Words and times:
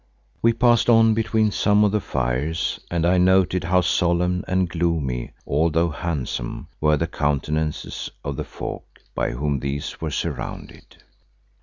We 0.41 0.53
passed 0.53 0.89
on 0.89 1.13
between 1.13 1.51
some 1.51 1.83
of 1.83 1.91
the 1.91 2.01
fires 2.01 2.79
and 2.89 3.05
I 3.05 3.19
noted 3.19 3.65
how 3.65 3.81
solemn 3.81 4.43
and 4.47 4.67
gloomy, 4.67 5.33
although 5.45 5.89
handsome, 5.91 6.69
were 6.79 6.97
the 6.97 7.05
countenances 7.05 8.09
of 8.23 8.35
the 8.35 8.43
folk 8.43 9.01
by 9.13 9.33
whom 9.33 9.59
these 9.59 10.01
were 10.01 10.09
surrounded. 10.09 11.03